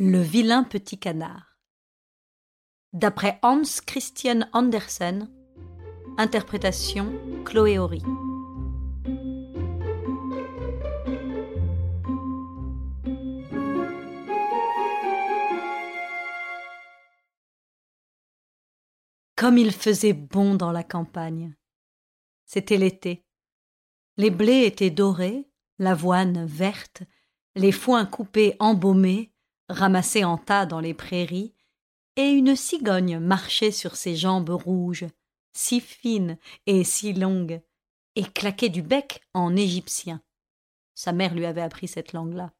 Le 0.00 0.18
vilain 0.18 0.64
petit 0.64 0.98
canard. 0.98 1.56
D'après 2.92 3.38
Hans 3.44 3.62
Christian 3.86 4.40
Andersen, 4.52 5.30
interprétation 6.18 7.12
Chloé 7.44 7.78
Horry. 7.78 8.02
Comme 19.36 19.58
il 19.58 19.70
faisait 19.70 20.12
bon 20.12 20.56
dans 20.56 20.72
la 20.72 20.82
campagne. 20.82 21.54
C'était 22.46 22.78
l'été. 22.78 23.24
Les 24.16 24.30
blés 24.30 24.64
étaient 24.64 24.90
dorés, 24.90 25.48
l'avoine 25.78 26.46
verte, 26.46 27.04
les 27.54 27.70
foins 27.70 28.06
coupés 28.06 28.56
embaumés, 28.58 29.33
ramassés 29.68 30.24
en 30.24 30.38
tas 30.38 30.66
dans 30.66 30.80
les 30.80 30.94
prairies, 30.94 31.54
et 32.16 32.30
une 32.30 32.54
cigogne 32.54 33.18
marchait 33.18 33.72
sur 33.72 33.96
ses 33.96 34.16
jambes 34.16 34.50
rouges, 34.50 35.06
si 35.52 35.80
fines 35.80 36.38
et 36.66 36.84
si 36.84 37.12
longues, 37.12 37.60
et 38.16 38.24
claquait 38.24 38.68
du 38.68 38.82
bec 38.82 39.22
en 39.34 39.56
égyptien. 39.56 40.22
Sa 40.94 41.12
mère 41.12 41.34
lui 41.34 41.46
avait 41.46 41.62
appris 41.62 41.88
cette 41.88 42.12
langue-là. 42.12 42.52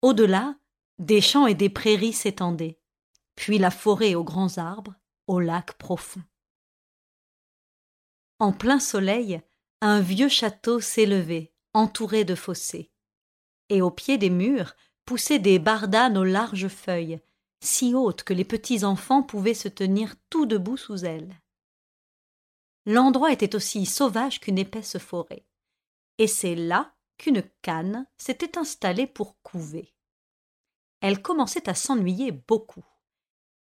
Au-delà, 0.00 0.56
des 0.98 1.20
champs 1.20 1.46
et 1.46 1.54
des 1.54 1.68
prairies 1.68 2.12
s'étendaient, 2.12 2.78
puis 3.34 3.58
la 3.58 3.70
forêt 3.70 4.14
aux 4.14 4.24
grands 4.24 4.58
arbres, 4.58 4.94
au 5.26 5.40
lac 5.40 5.74
profond. 5.74 6.22
En 8.38 8.52
plein 8.52 8.80
soleil, 8.80 9.40
un 9.80 10.00
vieux 10.00 10.28
château 10.28 10.80
s'élevait, 10.80 11.52
entouré 11.72 12.24
de 12.24 12.34
fossés, 12.34 12.90
et 13.68 13.82
au 13.82 13.90
pied 13.90 14.18
des 14.18 14.30
murs 14.30 14.74
poussaient 15.04 15.38
des 15.38 15.58
bardanes 15.58 16.16
aux 16.16 16.24
larges 16.24 16.68
feuilles, 16.68 17.20
si 17.60 17.94
hautes 17.94 18.22
que 18.22 18.34
les 18.34 18.44
petits 18.44 18.84
enfants 18.84 19.22
pouvaient 19.22 19.54
se 19.54 19.68
tenir 19.68 20.14
tout 20.30 20.46
debout 20.46 20.76
sous 20.76 21.04
elles. 21.04 21.40
L'endroit 22.86 23.32
était 23.32 23.56
aussi 23.56 23.86
sauvage 23.86 24.40
qu'une 24.40 24.58
épaisse 24.58 24.98
forêt, 24.98 25.46
et 26.18 26.26
c'est 26.26 26.54
là 26.54 26.94
qu'une 27.16 27.42
canne 27.62 28.06
s'était 28.18 28.58
installée 28.58 29.06
pour 29.06 29.40
couver. 29.42 29.94
Elle 31.00 31.22
commençait 31.22 31.68
à 31.68 31.74
s'ennuyer 31.74 32.32
beaucoup. 32.32 32.84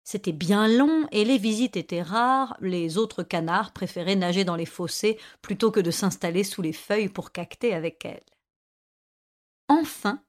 C'était 0.04 0.32
bien 0.32 0.68
long 0.68 1.08
et 1.10 1.24
les 1.24 1.38
visites 1.38 1.76
étaient 1.76 2.02
rares, 2.02 2.56
les 2.60 2.96
autres 2.96 3.22
canards 3.22 3.72
préféraient 3.72 4.14
nager 4.14 4.44
dans 4.44 4.54
les 4.54 4.66
fossés 4.66 5.18
plutôt 5.42 5.70
que 5.72 5.80
de 5.80 5.90
s'installer 5.90 6.44
sous 6.44 6.62
les 6.62 6.72
feuilles 6.72 7.08
pour 7.08 7.32
cacter 7.32 7.74
avec 7.74 8.04
elle. 8.04 8.22
Enfin, 9.68 10.22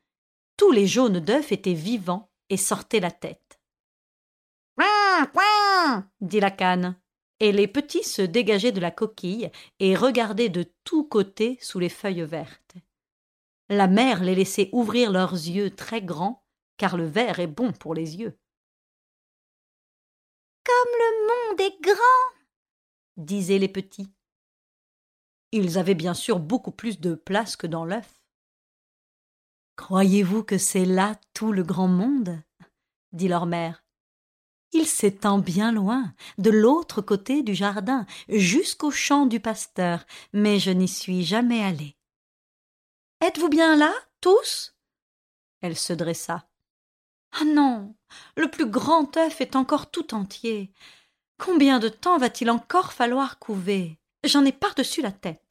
Tous 0.58 0.72
les 0.72 0.88
jaunes 0.88 1.20
d'œufs 1.20 1.52
étaient 1.52 1.74
vivants 1.74 2.30
et 2.50 2.58
sortaient 2.58 3.00
la 3.00 3.12
tête. 3.12 3.60
Ouin, 4.78 5.32
ouin, 5.34 6.10
dit 6.22 6.40
la 6.40 6.52
canne, 6.52 7.00
et 7.40 7.52
les 7.52 7.68
petits 7.68 8.04
se 8.04 8.22
dégageaient 8.22 8.72
de 8.72 8.80
la 8.80 8.92
coquille 8.92 9.52
et 9.80 9.96
regardaient 9.96 10.50
de 10.50 10.66
tous 10.84 11.08
côtés 11.08 11.58
sous 11.62 11.80
les 11.80 11.90
feuilles 11.90 12.24
vertes. 12.24 12.76
La 13.70 13.88
mère 13.88 14.24
les 14.24 14.36
laissait 14.36 14.70
ouvrir 14.74 15.12
leurs 15.12 15.34
yeux 15.34 15.74
très 15.74 16.02
grands, 16.02 16.46
car 16.78 16.98
le 16.98 17.06
verre 17.06 17.40
est 17.40 17.48
bon 17.48 17.72
pour 17.72 17.94
les 17.94 18.18
yeux. 18.18 18.38
Comme 20.64 20.94
le 21.00 21.28
monde 21.28 21.62
est 21.62 21.82
grand, 21.82 22.36
disaient 23.18 23.60
les 23.60 23.70
petits. 23.70 24.12
Ils 25.58 25.78
avaient 25.78 25.96
bien 25.96 26.14
sûr 26.14 26.40
beaucoup 26.40 26.72
plus 26.72 27.00
de 27.00 27.16
place 27.16 27.56
que 27.56 27.66
dans 27.66 27.86
l'œuf. 27.86 28.22
Croyez-vous 29.78 30.44
que 30.44 30.58
c'est 30.58 30.84
là 30.84 31.16
tout 31.34 31.54
le 31.54 31.64
grand 31.64 31.88
monde? 31.88 32.42
dit 33.14 33.30
leur 33.30 33.46
mère. 33.46 33.86
Il 34.74 34.86
s'étend 34.86 35.40
bien 35.40 35.72
loin, 35.72 36.14
de 36.38 36.50
l'autre 36.50 37.02
côté 37.02 37.42
du 37.42 37.56
jardin, 37.56 38.06
jusqu'au 38.28 38.92
champ 38.92 39.28
du 39.28 39.40
pasteur, 39.40 40.06
mais 40.34 40.60
je 40.60 40.72
n'y 40.72 40.90
suis 40.90 41.24
jamais 41.24 41.64
allée. 41.64 41.96
Êtes-vous 43.22 43.48
bien 43.48 43.78
là, 43.78 43.94
tous? 44.20 44.76
Elle 45.62 45.78
se 45.78 45.94
dressa. 45.94 46.50
Ah 47.32 47.46
non, 47.46 47.96
le 48.36 48.52
plus 48.52 48.70
grand 48.70 49.16
œuf 49.16 49.40
est 49.40 49.56
encore 49.56 49.90
tout 49.90 50.14
entier. 50.14 50.74
Combien 51.38 51.80
de 51.80 51.88
temps 51.88 52.18
va-t-il 52.18 52.52
encore 52.52 52.92
falloir 52.92 53.40
couver? 53.40 53.98
J'en 54.26 54.44
ai 54.44 54.52
par-dessus 54.52 55.02
la 55.02 55.14
tête 55.14 55.45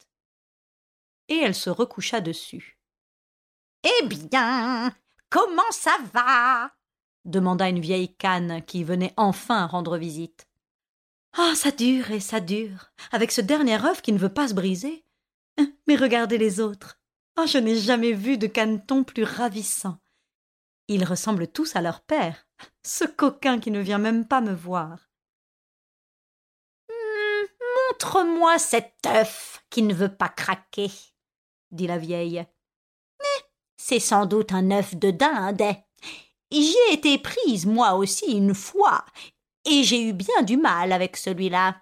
et 1.29 1.37
elle 1.37 1.55
se 1.55 1.69
recoucha 1.69 2.21
dessus. 2.21 2.77
Eh 3.83 4.05
bien, 4.07 4.93
comment 5.29 5.71
ça 5.71 5.95
va? 6.13 6.71
demanda 7.25 7.69
une 7.69 7.79
vieille 7.79 8.15
canne 8.15 8.63
qui 8.65 8.83
venait 8.83 9.13
enfin 9.17 9.65
rendre 9.65 9.97
visite. 9.97 10.47
Ah, 11.37 11.53
ça 11.55 11.71
dure 11.71 12.11
et 12.11 12.19
ça 12.19 12.39
dure, 12.39 12.91
avec 13.11 13.31
ce 13.31 13.41
dernier 13.41 13.83
œuf 13.83 14.01
qui 14.01 14.13
ne 14.13 14.17
veut 14.17 14.33
pas 14.33 14.47
se 14.47 14.53
briser. 14.53 15.03
Mais 15.87 15.95
regardez 15.95 16.37
les 16.37 16.59
autres. 16.59 16.99
Ah, 17.35 17.45
je 17.45 17.57
n'ai 17.57 17.75
jamais 17.75 18.13
vu 18.13 18.37
de 18.37 18.47
caneton 18.47 19.03
plus 19.03 19.23
ravissant. 19.23 19.97
Ils 20.87 21.03
ressemblent 21.03 21.47
tous 21.47 21.75
à 21.75 21.81
leur 21.81 22.01
père, 22.01 22.47
ce 22.83 23.03
coquin 23.03 23.59
qui 23.59 23.71
ne 23.71 23.81
vient 23.81 23.97
même 23.97 24.27
pas 24.27 24.39
me 24.39 24.53
voir. 24.53 25.09
Hmm, 26.87 27.45
montre-moi 27.89 28.57
cet 28.59 28.93
œuf 29.07 29.65
qui 29.69 29.81
ne 29.81 29.93
veut 29.93 30.15
pas 30.15 30.29
craquer 30.29 30.91
dit 31.75 31.87
la 31.87 31.97
vieille. 31.97 32.45
Eh, 33.21 33.41
c'est 33.77 33.99
sans 33.99 34.25
doute 34.25 34.51
un 34.51 34.71
œuf 34.71 34.95
de 34.95 35.11
dinde. 35.11 35.75
J'y 36.51 36.75
ai 36.89 36.93
été 36.93 37.17
prise, 37.17 37.65
moi 37.65 37.95
aussi, 37.95 38.37
une 38.37 38.55
fois, 38.55 39.05
et 39.65 39.83
j'ai 39.83 40.01
eu 40.01 40.13
bien 40.13 40.43
du 40.43 40.57
mal 40.57 40.91
avec 40.91 41.17
celui-là. 41.17 41.81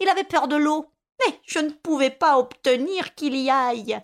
Il 0.00 0.08
avait 0.08 0.24
peur 0.24 0.48
de 0.48 0.56
l'eau, 0.56 0.86
mais 1.20 1.40
je 1.46 1.58
ne 1.58 1.70
pouvais 1.70 2.10
pas 2.10 2.38
obtenir 2.38 3.14
qu'il 3.14 3.36
y 3.36 3.50
aille. 3.50 4.00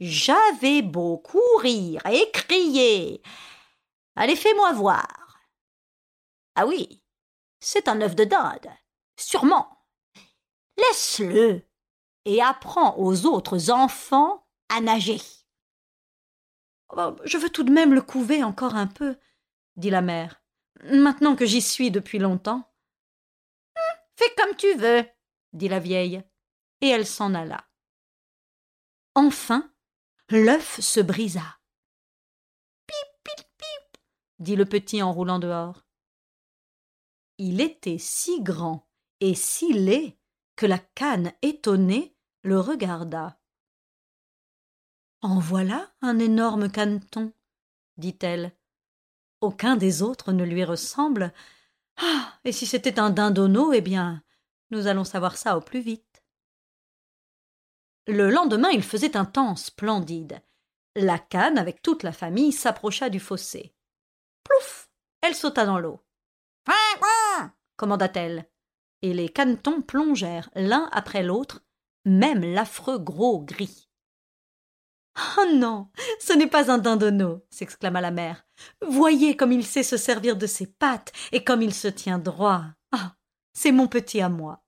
J'avais 0.00 0.82
beau 0.82 1.18
courir 1.18 2.04
et 2.06 2.30
crier. 2.32 3.22
Allez, 4.14 4.36
fais-moi 4.36 4.72
voir. 4.72 5.40
Ah 6.54 6.66
oui, 6.66 7.02
c'est 7.60 7.88
un 7.88 8.00
œuf 8.00 8.14
de 8.14 8.24
dinde, 8.24 8.68
sûrement. 9.18 9.86
Laisse-le 10.76 11.62
et 12.24 12.42
apprends 12.42 12.96
aux 12.98 13.26
autres 13.26 13.70
enfants 13.70 14.45
à 14.68 14.80
nager. 14.80 15.20
Oh, 16.90 17.16
je 17.24 17.38
veux 17.38 17.50
tout 17.50 17.64
de 17.64 17.72
même 17.72 17.94
le 17.94 18.02
couver 18.02 18.44
encore 18.44 18.74
un 18.76 18.86
peu, 18.86 19.16
dit 19.76 19.90
la 19.90 20.02
mère, 20.02 20.42
maintenant 20.84 21.36
que 21.36 21.46
j'y 21.46 21.60
suis 21.60 21.90
depuis 21.90 22.18
longtemps. 22.18 22.72
Hum, 23.76 23.98
fais 24.16 24.34
comme 24.36 24.54
tu 24.56 24.74
veux, 24.74 25.04
dit 25.52 25.68
la 25.68 25.80
vieille, 25.80 26.22
et 26.80 26.88
elle 26.88 27.06
s'en 27.06 27.34
alla. 27.34 27.66
Enfin, 29.14 29.72
l'œuf 30.28 30.80
se 30.80 31.00
brisa. 31.00 31.58
Pip, 32.86 33.22
pip, 33.24 33.46
pip, 33.58 34.02
dit 34.38 34.56
le 34.56 34.66
petit 34.66 35.02
en 35.02 35.12
roulant 35.12 35.38
dehors. 35.38 35.86
Il 37.38 37.60
était 37.60 37.98
si 37.98 38.42
grand 38.42 38.88
et 39.20 39.34
si 39.34 39.72
laid 39.72 40.18
que 40.54 40.66
la 40.66 40.78
canne 40.78 41.32
étonnée 41.42 42.16
le 42.42 42.60
regarda. 42.60 43.38
En 45.26 45.40
voilà 45.40 45.90
un 46.02 46.20
énorme 46.20 46.70
caneton, 46.70 47.32
dit-elle. 47.96 48.52
Aucun 49.40 49.74
des 49.74 50.00
autres 50.00 50.30
ne 50.30 50.44
lui 50.44 50.62
ressemble. 50.62 51.32
Ah. 51.96 52.32
Et 52.44 52.52
si 52.52 52.64
c'était 52.64 53.00
un 53.00 53.10
dindonneau, 53.10 53.72
eh 53.72 53.80
bien. 53.80 54.22
Nous 54.70 54.86
allons 54.86 55.02
savoir 55.02 55.36
ça 55.36 55.58
au 55.58 55.60
plus 55.60 55.80
vite. 55.80 56.22
Le 58.06 58.30
lendemain 58.30 58.68
il 58.70 58.84
faisait 58.84 59.16
un 59.16 59.24
temps 59.24 59.56
splendide. 59.56 60.40
La 60.94 61.18
canne, 61.18 61.58
avec 61.58 61.82
toute 61.82 62.04
la 62.04 62.12
famille, 62.12 62.52
s'approcha 62.52 63.10
du 63.10 63.18
fossé. 63.18 63.74
Plouf. 64.44 64.88
Elle 65.22 65.34
sauta 65.34 65.66
dans 65.66 65.80
l'eau. 65.80 66.04
commanda-t-elle. 67.76 68.48
Et 69.02 69.12
les 69.12 69.28
canetons 69.28 69.82
plongèrent 69.82 70.50
l'un 70.54 70.88
après 70.92 71.24
l'autre, 71.24 71.64
même 72.04 72.44
l'affreux 72.44 73.00
gros 73.00 73.40
gris. 73.40 73.86
Oh 75.18 75.46
non, 75.52 75.88
ce 76.20 76.32
n'est 76.34 76.46
pas 76.46 76.70
un 76.70 76.78
dindonneau, 76.78 77.42
s'exclama 77.50 78.00
la 78.00 78.10
mère. 78.10 78.46
Voyez 78.86 79.36
comme 79.36 79.52
il 79.52 79.64
sait 79.64 79.82
se 79.82 79.96
servir 79.96 80.36
de 80.36 80.46
ses 80.46 80.66
pattes 80.66 81.12
et 81.32 81.42
comme 81.42 81.62
il 81.62 81.72
se 81.72 81.88
tient 81.88 82.18
droit. 82.18 82.64
Ah, 82.92 83.14
c'est 83.54 83.72
mon 83.72 83.86
petit 83.86 84.20
à 84.20 84.28
moi. 84.28 84.62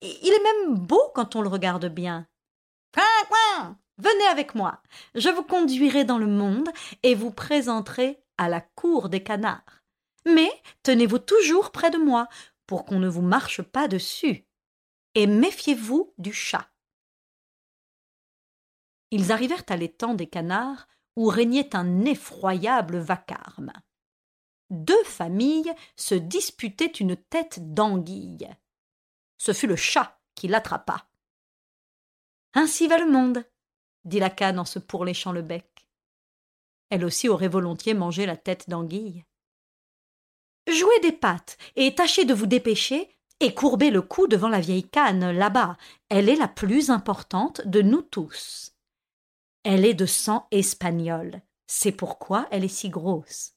Il 0.00 0.32
est 0.32 0.66
même 0.66 0.78
beau 0.78 1.02
quand 1.14 1.36
on 1.36 1.42
le 1.42 1.48
regarde 1.48 1.86
bien. 1.86 2.26
Venez 3.98 4.26
avec 4.26 4.54
moi, 4.54 4.82
je 5.14 5.28
vous 5.28 5.44
conduirai 5.44 6.04
dans 6.04 6.18
le 6.18 6.26
monde 6.26 6.68
et 7.02 7.14
vous 7.14 7.30
présenterai 7.30 8.24
à 8.38 8.48
la 8.48 8.60
cour 8.60 9.08
des 9.08 9.22
canards. 9.22 9.84
Mais 10.26 10.50
tenez-vous 10.82 11.18
toujours 11.18 11.70
près 11.70 11.90
de 11.90 11.98
moi 11.98 12.26
pour 12.66 12.84
qu'on 12.84 12.98
ne 12.98 13.08
vous 13.08 13.22
marche 13.22 13.62
pas 13.62 13.86
dessus. 13.86 14.44
Et 15.14 15.26
méfiez-vous 15.26 16.14
du 16.18 16.32
chat. 16.32 16.71
Ils 19.12 19.30
arrivèrent 19.30 19.64
à 19.68 19.76
l'étang 19.76 20.14
des 20.14 20.26
canards, 20.26 20.88
où 21.16 21.26
régnait 21.26 21.76
un 21.76 22.06
effroyable 22.06 22.96
vacarme. 22.96 23.70
Deux 24.70 25.04
familles 25.04 25.70
se 25.96 26.14
disputaient 26.14 26.86
une 26.86 27.16
tête 27.16 27.74
d'anguille. 27.74 28.48
Ce 29.36 29.52
fut 29.52 29.66
le 29.66 29.76
chat 29.76 30.18
qui 30.34 30.48
l'attrapa. 30.48 31.06
Ainsi 32.54 32.88
va 32.88 32.96
le 32.96 33.10
monde, 33.10 33.44
dit 34.06 34.18
la 34.18 34.30
canne 34.30 34.58
en 34.58 34.64
se 34.64 34.78
pourléchant 34.78 35.32
le 35.32 35.42
bec. 35.42 35.86
Elle 36.88 37.04
aussi 37.04 37.28
aurait 37.28 37.48
volontiers 37.48 37.92
mangé 37.92 38.24
la 38.24 38.38
tête 38.38 38.70
d'anguille. 38.70 39.26
Jouez 40.66 41.00
des 41.00 41.12
pattes 41.12 41.58
et 41.76 41.94
tâchez 41.94 42.24
de 42.24 42.32
vous 42.32 42.46
dépêcher 42.46 43.14
et 43.40 43.52
courbez 43.52 43.90
le 43.90 44.00
cou 44.00 44.26
devant 44.26 44.48
la 44.48 44.60
vieille 44.60 44.88
canne 44.88 45.32
là-bas. 45.32 45.76
Elle 46.08 46.30
est 46.30 46.36
la 46.36 46.48
plus 46.48 46.88
importante 46.88 47.60
de 47.66 47.82
nous 47.82 48.00
tous. 48.00 48.71
Elle 49.64 49.84
est 49.84 49.94
de 49.94 50.06
sang 50.06 50.46
espagnol. 50.50 51.40
C'est 51.66 51.92
pourquoi 51.92 52.48
elle 52.50 52.64
est 52.64 52.68
si 52.68 52.88
grosse. 52.88 53.52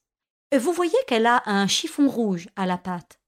Vous 0.56 0.72
voyez 0.72 0.96
qu'elle 1.06 1.26
a 1.26 1.42
un 1.46 1.66
chiffon 1.66 2.08
rouge 2.08 2.48
à 2.56 2.66
la 2.66 2.78
patte. 2.78 3.20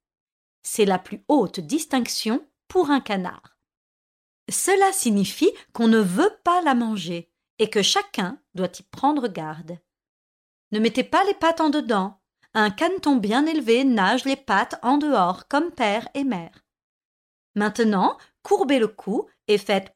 C'est 0.63 0.85
la 0.85 0.99
plus 0.99 1.23
haute 1.27 1.59
distinction 1.59 2.45
pour 2.67 2.89
un 2.89 3.01
canard. 3.01 3.57
Cela 4.49 4.91
signifie 4.93 5.51
qu'on 5.73 5.87
ne 5.87 5.99
veut 5.99 6.35
pas 6.43 6.61
la 6.61 6.73
manger 6.73 7.31
et 7.59 7.69
que 7.69 7.81
chacun 7.81 8.41
doit 8.55 8.71
y 8.79 8.83
prendre 8.83 9.27
garde. 9.27 9.77
Ne 10.71 10.79
mettez 10.79 11.03
pas 11.03 11.23
les 11.25 11.33
pattes 11.33 11.61
en 11.61 11.69
dedans. 11.69 12.19
Un 12.53 12.71
caneton 12.71 13.17
bien 13.17 13.45
élevé 13.45 13.83
nage 13.83 14.25
les 14.25 14.35
pattes 14.35 14.79
en 14.81 14.97
dehors 14.97 15.47
comme 15.47 15.71
père 15.71 16.07
et 16.13 16.23
mère. 16.23 16.65
Maintenant, 17.55 18.17
courbez 18.41 18.79
le 18.79 18.87
cou 18.87 19.27
et 19.47 19.57
faites 19.57 19.95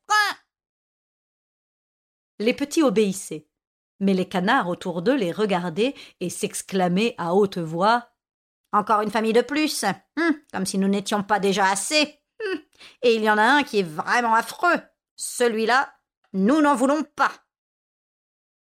Les 2.40 2.54
petits 2.54 2.84
obéissaient, 2.84 3.48
mais 4.00 4.14
les 4.14 4.28
canards 4.28 4.70
autour 4.70 5.02
d'eux 5.02 5.16
les 5.16 5.32
regardaient 5.32 5.94
et 6.20 6.30
s'exclamaient 6.30 7.16
à 7.18 7.36
haute 7.36 7.58
voix 7.58 8.10
Encore 8.72 9.02
une 9.02 9.12
famille 9.12 9.34
de 9.34 9.42
plus 9.42 9.84
hum, 10.18 10.36
Comme 10.52 10.66
si 10.66 10.78
nous 10.78 10.88
n'étions 10.88 11.24
pas 11.24 11.40
déjà 11.40 11.68
assez 11.68 12.20
hum, 12.46 12.60
Et 13.02 13.16
il 13.16 13.24
y 13.24 13.30
en 13.30 13.38
a 13.38 13.44
un 13.44 13.64
qui 13.64 13.80
est 13.80 13.84
vraiment 13.84 14.34
affreux 14.34 14.82
Celui-là, 15.16 15.94
nous 16.34 16.62
n'en 16.62 16.76
voulons 16.76 17.04
pas 17.04 17.32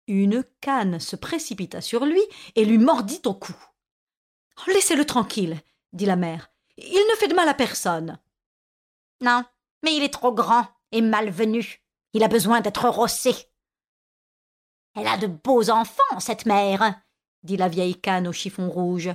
une 0.07 0.45
canne 0.61 1.01
se 1.01 1.17
précipita 1.17 1.81
sur 1.81 2.05
lui 2.05 2.21
et 2.57 2.65
lui 2.65 2.79
mordit 2.79 3.23
au 3.25 3.35
cou. 3.35 3.55
Laissez-le 4.67 5.05
tranquille, 5.05 5.61
dit 5.93 6.07
la 6.07 6.17
mère. 6.17 6.51
Il 6.77 7.07
ne 7.11 7.17
fait 7.17 7.29
de 7.29 7.35
mal 7.35 7.49
à 7.49 7.55
personne. 7.55 8.19
Non, 9.21 9.45
mais 9.83 9.97
il 9.97 10.03
est 10.03 10.13
trop 10.13 10.33
grand 10.33 10.67
et 10.93 11.01
malvenu. 11.01 11.84
Il 12.15 12.23
a 12.23 12.29
besoin 12.29 12.61
d'être 12.61 12.89
rossé. 12.89 13.35
Elle 14.95 15.09
a 15.09 15.19
de 15.19 15.27
beaux 15.27 15.69
enfants, 15.71 16.21
cette 16.21 16.47
mère, 16.47 17.03
dit 17.43 17.57
la 17.57 17.69
vieille 17.69 18.01
canne 18.01 18.29
au 18.29 18.33
chiffon 18.33 18.71
rouge. 18.71 19.11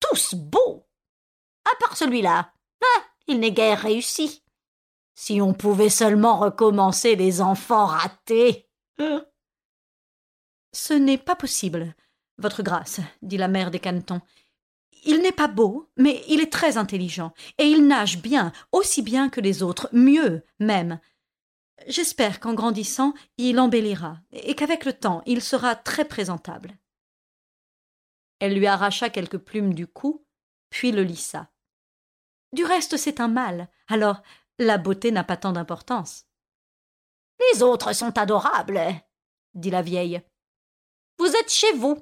Tous 0.00 0.34
beaux. 0.34 0.86
À 1.64 1.76
part 1.80 1.96
celui-là. 1.96 2.52
Ah, 2.82 3.02
il 3.28 3.38
n'est 3.38 3.52
guère 3.52 3.80
réussi. 3.80 4.42
Si 5.14 5.40
on 5.40 5.54
pouvait 5.54 5.88
seulement 5.88 6.38
recommencer 6.38 7.14
les 7.14 7.40
enfants 7.40 7.86
ratés. 7.86 8.68
Ce 10.72 10.92
n'est 10.92 11.18
pas 11.18 11.36
possible, 11.36 11.94
votre 12.38 12.64
grâce, 12.64 13.00
dit 13.22 13.36
la 13.36 13.46
mère 13.46 13.70
des 13.70 13.78
canetons. 13.78 14.20
Il 15.04 15.20
n'est 15.22 15.32
pas 15.32 15.46
beau, 15.46 15.88
mais 15.96 16.24
il 16.28 16.40
est 16.40 16.52
très 16.52 16.78
intelligent, 16.78 17.32
et 17.58 17.64
il 17.64 17.86
nage 17.86 18.18
bien, 18.18 18.52
aussi 18.72 19.02
bien 19.02 19.28
que 19.28 19.40
les 19.40 19.62
autres, 19.62 19.88
mieux 19.92 20.44
même. 20.58 20.98
J'espère 21.86 22.40
qu'en 22.40 22.54
grandissant, 22.54 23.14
il 23.36 23.58
embellira, 23.58 24.18
et 24.32 24.54
qu'avec 24.54 24.84
le 24.84 24.92
temps, 24.92 25.22
il 25.26 25.42
sera 25.42 25.76
très 25.76 26.04
présentable. 26.04 26.78
Elle 28.38 28.54
lui 28.54 28.66
arracha 28.66 29.10
quelques 29.10 29.38
plumes 29.38 29.74
du 29.74 29.86
cou, 29.86 30.26
puis 30.70 30.92
le 30.92 31.02
lissa. 31.02 31.50
Du 32.52 32.64
reste, 32.64 32.96
c'est 32.96 33.20
un 33.20 33.28
mâle, 33.28 33.68
alors 33.88 34.22
la 34.58 34.78
beauté 34.78 35.10
n'a 35.10 35.24
pas 35.24 35.36
tant 35.36 35.52
d'importance. 35.52 36.26
Les 37.52 37.62
autres 37.62 37.92
sont 37.92 38.16
adorables, 38.16 38.80
dit 39.54 39.70
la 39.70 39.82
vieille. 39.82 40.22
Vous 41.18 41.26
êtes 41.26 41.50
chez 41.50 41.72
vous, 41.72 41.96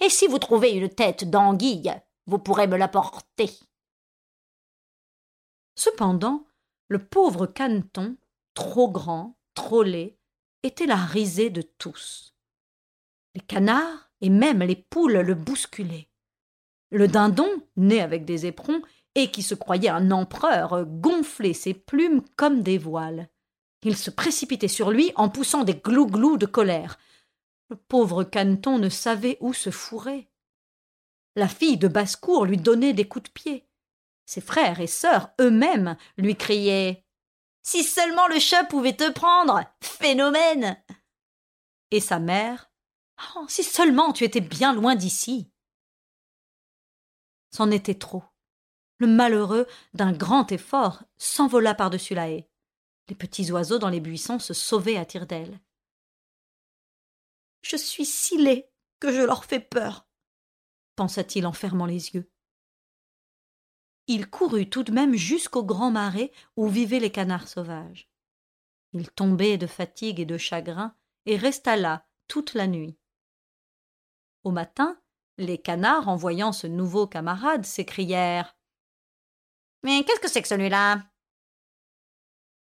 et 0.00 0.08
si 0.08 0.26
vous 0.26 0.38
trouvez 0.38 0.70
une 0.70 0.88
tête 0.88 1.28
d'anguille, 1.28 1.92
vous 2.26 2.38
pourrez 2.38 2.66
me 2.66 2.76
l'apporter. 2.76 3.50
Cependant, 5.74 6.46
le 6.88 7.04
pauvre 7.04 7.46
caneton, 7.46 8.16
trop 8.58 8.90
grand, 8.90 9.38
trop 9.54 9.84
laid, 9.84 10.18
était 10.64 10.86
la 10.86 10.96
risée 10.96 11.48
de 11.48 11.62
tous. 11.62 12.34
Les 13.36 13.40
canards 13.40 14.10
et 14.20 14.30
même 14.30 14.64
les 14.64 14.74
poules 14.74 15.18
le 15.18 15.34
bousculaient. 15.36 16.08
Le 16.90 17.06
dindon, 17.06 17.48
né 17.76 18.00
avec 18.00 18.24
des 18.24 18.46
éperons, 18.46 18.82
et 19.14 19.30
qui 19.30 19.44
se 19.44 19.54
croyait 19.54 19.90
un 19.90 20.10
empereur, 20.10 20.84
gonflait 20.86 21.52
ses 21.52 21.72
plumes 21.72 22.22
comme 22.34 22.62
des 22.62 22.78
voiles. 22.78 23.28
Il 23.84 23.96
se 23.96 24.10
précipitait 24.10 24.66
sur 24.66 24.90
lui 24.90 25.12
en 25.14 25.28
poussant 25.28 25.62
des 25.62 25.76
glou-glous 25.76 26.36
de 26.36 26.46
colère. 26.46 26.98
Le 27.70 27.76
pauvre 27.76 28.24
caneton 28.24 28.80
ne 28.80 28.88
savait 28.88 29.38
où 29.40 29.52
se 29.52 29.70
fourrer. 29.70 30.28
La 31.36 31.46
fille 31.46 31.78
de 31.78 31.86
basse-cour 31.86 32.44
lui 32.44 32.56
donnait 32.56 32.92
des 32.92 33.06
coups 33.06 33.30
de 33.30 33.32
pied. 33.32 33.68
Ses 34.26 34.40
frères 34.40 34.80
et 34.80 34.88
sœurs 34.88 35.30
eux-mêmes 35.40 35.96
lui 36.16 36.34
criaient 36.34 37.04
Si 37.70 37.84
seulement 37.84 38.26
le 38.28 38.38
chat 38.40 38.64
pouvait 38.64 38.96
te 38.96 39.10
prendre 39.10 39.62
Phénomène 39.82 40.82
Et 41.90 42.00
sa 42.00 42.18
mère 42.18 42.72
oh, 43.36 43.44
Si 43.46 43.62
seulement 43.62 44.14
tu 44.14 44.24
étais 44.24 44.40
bien 44.40 44.72
loin 44.72 44.94
d'ici 44.94 45.52
C'en 47.50 47.70
était 47.70 47.98
trop. 47.98 48.24
Le 48.96 49.06
malheureux, 49.06 49.66
d'un 49.92 50.12
grand 50.12 50.50
effort, 50.50 51.02
s'envola 51.18 51.74
par-dessus 51.74 52.14
la 52.14 52.30
haie. 52.30 52.48
Les 53.10 53.14
petits 53.14 53.52
oiseaux 53.52 53.78
dans 53.78 53.90
les 53.90 54.00
buissons 54.00 54.38
se 54.38 54.54
sauvaient 54.54 54.96
à 54.96 55.04
tire-d'aile. 55.04 55.60
Je 57.60 57.76
suis 57.76 58.06
si 58.06 58.38
laid 58.38 58.72
que 58.98 59.12
je 59.12 59.20
leur 59.20 59.44
fais 59.44 59.60
peur, 59.60 60.08
pensa-t-il 60.96 61.46
en 61.46 61.52
fermant 61.52 61.84
les 61.84 62.14
yeux. 62.14 62.32
Il 64.08 64.28
courut 64.28 64.68
tout 64.68 64.82
de 64.82 64.90
même 64.90 65.14
jusqu'au 65.14 65.62
grand 65.62 65.90
marais 65.90 66.32
où 66.56 66.66
vivaient 66.68 66.98
les 66.98 67.12
canards 67.12 67.46
sauvages. 67.46 68.10
Il 68.92 69.10
tombait 69.10 69.58
de 69.58 69.66
fatigue 69.66 70.18
et 70.18 70.26
de 70.26 70.38
chagrin 70.38 70.94
et 71.26 71.36
resta 71.36 71.76
là 71.76 72.06
toute 72.26 72.54
la 72.54 72.66
nuit. 72.66 72.98
Au 74.44 74.50
matin, 74.50 75.00
les 75.36 75.58
canards, 75.58 76.08
en 76.08 76.16
voyant 76.16 76.52
ce 76.52 76.66
nouveau 76.66 77.06
camarade, 77.06 77.64
s'écrièrent 77.64 78.56
Mais 79.84 80.02
qu'est-ce 80.04 80.20
que 80.20 80.28
c'est 80.28 80.42
que 80.42 80.48
celui-là? 80.48 81.04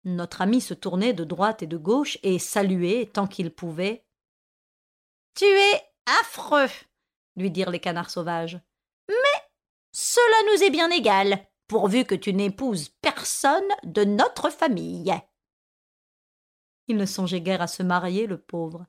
Notre 0.04 0.42
ami 0.42 0.62
se 0.62 0.76
tournait 0.76 1.14
de 1.14 1.24
droite 1.24 1.64
et 1.64 1.68
de 1.68 1.78
gauche 1.78 2.20
et 2.22 2.38
saluait 2.38 3.10
tant 3.12 3.26
qu'il 3.26 3.52
pouvait 3.52 4.08
tu 5.38 5.46
es 5.46 5.82
affreux, 6.20 6.72
lui 7.36 7.52
dirent 7.52 7.70
les 7.70 7.80
canards 7.80 8.10
sauvages. 8.10 8.60
Cela 10.00 10.54
nous 10.54 10.64
est 10.64 10.70
bien 10.70 10.92
égal, 10.92 11.44
pourvu 11.68 12.06
que 12.06 12.14
tu 12.14 12.32
n'épouses 12.32 12.90
personne 13.02 13.68
de 13.84 14.04
notre 14.04 14.52
famille. 14.52 15.12
Il 16.88 16.98
ne 16.98 17.08
songeait 17.08 17.42
guère 17.42 17.64
à 17.64 17.68
se 17.68 17.82
marier, 17.82 18.28
le 18.28 18.40
pauvre. 18.40 18.86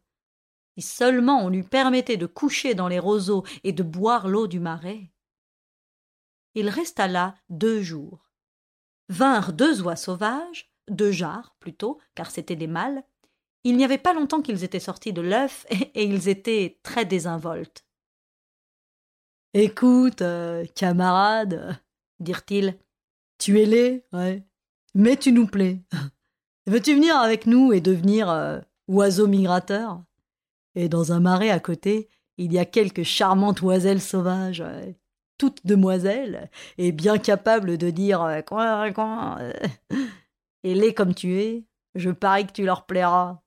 Si 0.77 0.83
seulement 0.83 1.43
on 1.43 1.49
lui 1.49 1.62
permettait 1.62 2.19
de 2.19 2.27
coucher 2.27 2.75
dans 2.75 2.88
les 2.88 2.99
roseaux 2.99 3.43
et 3.65 3.73
de 3.73 3.83
boire 3.83 4.29
l'eau 4.29 4.47
du 4.47 4.61
marais. 4.61 5.11
Il 6.55 6.69
resta 6.69 7.09
là 7.09 7.37
deux 7.49 7.81
jours. 7.81 8.29
Vinrent 9.09 9.55
deux 9.55 9.81
oies 9.81 9.97
sauvages, 9.97 10.71
deux 10.88 11.11
jarres 11.11 11.57
plutôt, 11.59 11.99
car 12.17 12.31
c'étaient 12.31 12.55
des 12.55 12.67
mâles, 12.67 13.03
il 13.65 13.79
n'y 13.79 13.85
avait 13.85 13.97
pas 13.97 14.12
longtemps 14.12 14.43
qu'ils 14.43 14.62
étaient 14.62 14.79
sortis 14.79 15.15
de 15.15 15.23
l'œuf 15.23 15.65
et, 15.71 16.05
ils 16.05 16.29
étaient 16.29 16.79
très 16.83 17.07
désinvoltes. 17.07 17.88
Écoute, 19.61 20.23
euh, 20.23 20.65
camarade, 20.77 21.77
dirent-ils, 22.21 22.79
tu 23.38 23.61
es 23.61 23.67
laid, 23.67 24.05
ouais, 24.12 24.47
mais 24.95 25.17
tu 25.17 25.33
nous 25.33 25.49
plais. 25.49 25.83
Veux-tu 26.69 26.95
venir 26.95 27.17
avec 27.17 27.45
nous 27.45 27.73
et 27.73 27.81
devenir 27.81 28.31
euh, 28.31 28.61
oiseau 28.87 29.27
migrateur? 29.27 30.00
Et 30.77 30.88
dans 30.88 31.11
un 31.11 31.19
marais 31.19 31.50
à 31.50 31.59
côté, 31.59 32.09
il 32.37 32.53
y 32.53 32.59
a 32.61 32.65
quelques 32.65 33.03
charmantes 33.03 33.61
oiselles 33.62 34.00
sauvages, 34.00 34.62
toutes 35.38 35.67
demoiselles, 35.67 36.53
et 36.77 36.93
bien 36.93 37.19
capables 37.19 37.79
de 37.79 37.91
dire 37.91 38.23
euh, 38.23 38.43
coin. 38.43 39.38
Et 40.62 40.75
laid 40.77 40.95
comme 40.95 41.17
tu 41.17 41.37
es, 41.41 41.65
je 41.97 42.11
parie 42.11 42.47
que 42.47 42.53
tu 42.53 42.65
leur 42.65 42.87
plairas. 42.87 43.43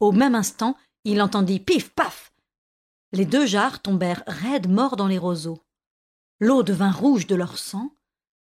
Au 0.00 0.12
même 0.12 0.34
instant, 0.34 0.76
il 1.04 1.22
entendit 1.22 1.60
pif 1.60 1.94
paf. 1.94 2.27
Les 3.12 3.24
deux 3.24 3.46
jarres 3.46 3.80
tombèrent 3.80 4.22
raides 4.26 4.68
morts 4.68 4.96
dans 4.96 5.06
les 5.06 5.18
roseaux. 5.18 5.62
L'eau 6.40 6.62
devint 6.62 6.92
rouge 6.92 7.26
de 7.26 7.34
leur 7.34 7.58
sang. 7.58 7.90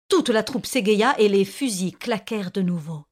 Toute 0.09 0.29
la 0.29 0.43
troupe 0.43 0.65
s'égaya 0.65 1.17
et 1.19 1.29
les 1.29 1.45
fusils 1.45 1.97
claquèrent 1.97 2.51
de 2.51 2.61
nouveau. 2.61 3.05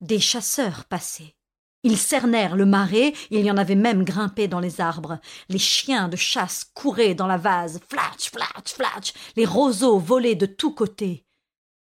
Des 0.00 0.18
chasseurs 0.18 0.84
passaient. 0.86 1.36
Ils 1.82 1.96
cernèrent 1.96 2.56
le 2.56 2.66
marais, 2.66 3.14
il 3.30 3.40
y 3.40 3.50
en 3.50 3.56
avait 3.56 3.74
même 3.74 4.04
grimpé 4.04 4.48
dans 4.48 4.60
les 4.60 4.80
arbres. 4.80 5.18
Les 5.48 5.58
chiens 5.58 6.08
de 6.08 6.16
chasse 6.16 6.64
couraient 6.74 7.14
dans 7.14 7.26
la 7.26 7.38
vase, 7.38 7.80
flatch, 7.88 8.30
flatch, 8.30 8.74
flatch, 8.74 9.12
les 9.36 9.46
roseaux 9.46 9.98
volaient 9.98 10.34
de 10.34 10.46
tous 10.46 10.74
côtés. 10.74 11.24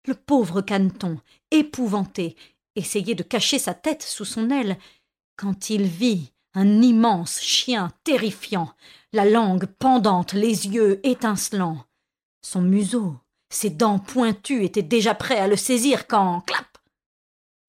Le 0.08 0.14
pauvre 0.14 0.62
caneton, 0.62 1.20
épouvanté, 1.52 2.38
essayait 2.76 3.16
de 3.16 3.24
cacher 3.24 3.60
sa 3.60 3.74
tête 3.74 4.04
sous 4.04 4.26
son 4.26 4.50
aile, 4.50 4.78
quand 5.36 5.70
il 5.70 5.84
vit 5.84 6.32
un 6.54 6.82
immense 6.82 7.40
chien 7.40 7.92
terrifiant, 8.04 8.74
la 9.14 9.26
langue 9.26 9.66
pendante, 9.66 10.34
les 10.34 10.68
yeux 10.68 11.00
étincelants. 11.06 11.86
Son 12.42 12.62
museau, 12.62 13.18
ses 13.50 13.70
dents 13.70 14.00
pointues 14.00 14.64
étaient 14.64 14.82
déjà 14.82 15.16
prêts 15.16 15.40
à 15.40 15.48
le 15.48 15.56
saisir 15.56 16.08
quand, 16.08 16.42
clap 16.42 16.78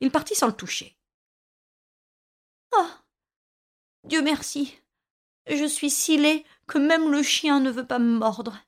Il 0.01 0.11
partit 0.11 0.35
sans 0.35 0.47
le 0.47 0.53
toucher. 0.53 0.97
Ah 2.75 3.03
Dieu 4.05 4.23
merci 4.23 4.79
Je 5.47 5.65
suis 5.65 5.91
si 5.91 6.17
laid 6.17 6.45
que 6.67 6.79
même 6.79 7.11
le 7.11 7.23
chien 7.23 7.61
ne 7.61 7.71
veut 7.71 7.87
pas 7.87 7.99
me 7.99 8.19
mordre. 8.19 8.59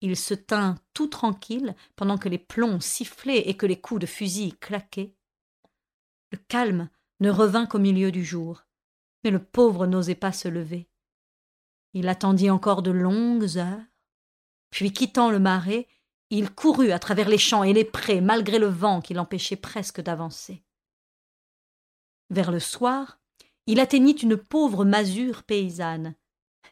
Il 0.00 0.16
se 0.16 0.34
tint 0.34 0.76
tout 0.94 1.06
tranquille 1.06 1.76
pendant 1.94 2.18
que 2.18 2.28
les 2.28 2.38
plombs 2.38 2.80
sifflaient 2.80 3.48
et 3.48 3.56
que 3.56 3.66
les 3.66 3.80
coups 3.80 4.00
de 4.00 4.06
fusil 4.06 4.54
claquaient. 4.58 5.14
Le 6.32 6.38
calme 6.38 6.90
ne 7.22 7.30
revint 7.30 7.66
qu'au 7.66 7.78
milieu 7.78 8.10
du 8.10 8.24
jour, 8.24 8.64
mais 9.22 9.30
le 9.30 9.42
pauvre 9.42 9.86
n'osait 9.86 10.16
pas 10.16 10.32
se 10.32 10.48
lever. 10.48 10.90
Il 11.94 12.08
attendit 12.08 12.50
encore 12.50 12.82
de 12.82 12.90
longues 12.90 13.56
heures, 13.56 13.84
puis 14.70 14.92
quittant 14.92 15.30
le 15.30 15.38
marais, 15.38 15.86
il 16.30 16.50
courut 16.50 16.90
à 16.90 16.98
travers 16.98 17.28
les 17.28 17.38
champs 17.38 17.62
et 17.62 17.72
les 17.72 17.84
prés 17.84 18.20
malgré 18.20 18.58
le 18.58 18.66
vent 18.66 19.00
qui 19.00 19.14
l'empêchait 19.14 19.56
presque 19.56 20.00
d'avancer. 20.00 20.64
Vers 22.30 22.50
le 22.50 22.58
soir, 22.58 23.20
il 23.66 23.78
atteignit 23.78 24.22
une 24.22 24.36
pauvre 24.36 24.84
masure 24.84 25.44
paysanne, 25.44 26.16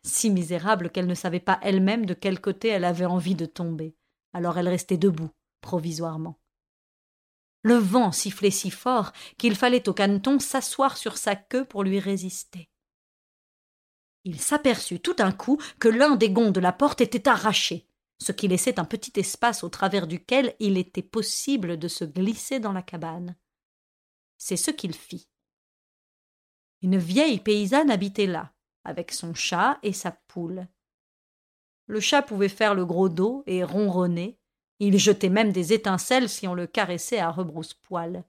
si 0.02 0.30
misérable 0.30 0.90
qu'elle 0.90 1.06
ne 1.06 1.14
savait 1.14 1.38
pas 1.38 1.60
elle-même 1.62 2.06
de 2.06 2.14
quel 2.14 2.40
côté 2.40 2.68
elle 2.68 2.84
avait 2.84 3.06
envie 3.06 3.36
de 3.36 3.46
tomber. 3.46 3.94
Alors 4.32 4.58
elle 4.58 4.68
restait 4.68 4.96
debout, 4.96 5.30
provisoirement. 5.60 6.39
Le 7.62 7.74
vent 7.74 8.12
sifflait 8.12 8.50
si 8.50 8.70
fort 8.70 9.12
qu'il 9.36 9.54
fallait 9.54 9.88
au 9.88 9.92
caneton 9.92 10.38
s'asseoir 10.38 10.96
sur 10.96 11.18
sa 11.18 11.36
queue 11.36 11.64
pour 11.64 11.82
lui 11.84 11.98
résister. 11.98 12.70
Il 14.24 14.40
s'aperçut 14.40 15.00
tout 15.00 15.14
d'un 15.14 15.32
coup 15.32 15.60
que 15.78 15.88
l'un 15.88 16.16
des 16.16 16.30
gonds 16.30 16.50
de 16.50 16.60
la 16.60 16.72
porte 16.72 17.00
était 17.00 17.28
arraché, 17.28 17.86
ce 18.18 18.32
qui 18.32 18.48
laissait 18.48 18.78
un 18.78 18.84
petit 18.84 19.18
espace 19.18 19.64
au 19.64 19.68
travers 19.68 20.06
duquel 20.06 20.54
il 20.58 20.76
était 20.76 21.02
possible 21.02 21.78
de 21.78 21.88
se 21.88 22.04
glisser 22.04 22.60
dans 22.60 22.72
la 22.72 22.82
cabane. 22.82 23.36
C'est 24.36 24.56
ce 24.56 24.70
qu'il 24.70 24.94
fit. 24.94 25.28
Une 26.82 26.96
vieille 26.96 27.40
paysanne 27.40 27.90
habitait 27.90 28.26
là, 28.26 28.54
avec 28.84 29.12
son 29.12 29.34
chat 29.34 29.78
et 29.82 29.92
sa 29.92 30.12
poule. 30.12 30.66
Le 31.86 32.00
chat 32.00 32.22
pouvait 32.22 32.48
faire 32.48 32.74
le 32.74 32.86
gros 32.86 33.08
dos 33.08 33.42
et 33.46 33.64
ronronner, 33.64 34.39
il 34.80 34.98
jetait 34.98 35.28
même 35.28 35.52
des 35.52 35.72
étincelles 35.72 36.28
si 36.28 36.48
on 36.48 36.54
le 36.54 36.66
caressait 36.66 37.20
à 37.20 37.30
rebrousse-poil. 37.30 38.24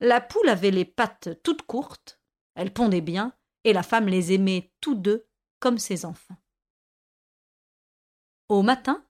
La 0.00 0.20
poule 0.20 0.48
avait 0.48 0.70
les 0.70 0.84
pattes 0.84 1.40
toutes 1.42 1.62
courtes, 1.62 2.20
elle 2.54 2.72
pondait 2.72 3.00
bien, 3.00 3.32
et 3.62 3.72
la 3.72 3.82
femme 3.82 4.08
les 4.08 4.32
aimait 4.32 4.72
tous 4.80 4.94
deux 4.94 5.28
comme 5.60 5.78
ses 5.78 6.04
enfants. 6.04 6.36
Au 8.48 8.62
matin, 8.62 9.06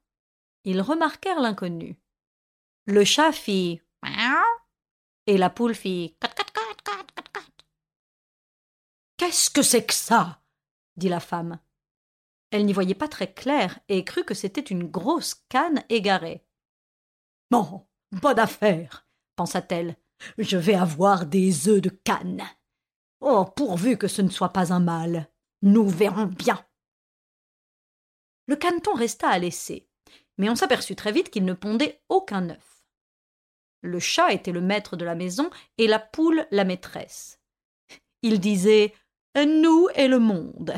ils 0.64 0.80
remarquèrent 0.80 1.40
l'inconnu. 1.40 1.98
Le 2.86 3.04
chat 3.04 3.32
fit 3.32 3.80
et 5.26 5.38
la 5.38 5.50
poule 5.50 5.74
fit 5.74 6.16
Qu'est-ce 9.16 9.50
que 9.50 9.62
c'est 9.62 9.86
que 9.86 9.94
ça? 9.94 10.42
dit 10.96 11.08
la 11.08 11.20
femme. 11.20 11.58
Elle 12.54 12.66
n'y 12.66 12.72
voyait 12.72 12.94
pas 12.94 13.08
très 13.08 13.34
clair 13.34 13.80
et 13.88 14.04
crut 14.04 14.24
que 14.24 14.32
c'était 14.32 14.60
une 14.60 14.84
grosse 14.84 15.34
canne 15.48 15.82
égarée. 15.88 16.46
Bon, 17.50 17.84
bonne 18.12 18.38
affaire, 18.38 19.08
pensa-t-elle. 19.34 19.96
Je 20.38 20.56
vais 20.56 20.76
avoir 20.76 21.26
des 21.26 21.68
œufs 21.68 21.80
de 21.80 21.88
canne. 21.88 22.44
Oh, 23.18 23.44
pourvu 23.44 23.98
que 23.98 24.06
ce 24.06 24.22
ne 24.22 24.28
soit 24.28 24.52
pas 24.52 24.72
un 24.72 24.78
mâle. 24.78 25.28
Nous 25.62 25.88
verrons 25.88 26.26
bien. 26.26 26.64
Le 28.46 28.54
caneton 28.54 28.94
resta 28.94 29.30
à 29.30 29.38
l'essai, 29.40 29.88
mais 30.38 30.48
on 30.48 30.54
s'aperçut 30.54 30.94
très 30.94 31.10
vite 31.10 31.30
qu'il 31.30 31.44
ne 31.44 31.54
pondait 31.54 32.04
aucun 32.08 32.50
œuf. 32.50 32.86
Le 33.80 33.98
chat 33.98 34.32
était 34.32 34.52
le 34.52 34.60
maître 34.60 34.94
de 34.94 35.04
la 35.04 35.16
maison 35.16 35.50
et 35.78 35.88
la 35.88 35.98
poule 35.98 36.46
la 36.52 36.62
maîtresse. 36.62 37.40
Il 38.22 38.38
disait 38.38 38.94
Nous 39.34 39.88
et 39.96 40.06
le 40.06 40.20
monde. 40.20 40.72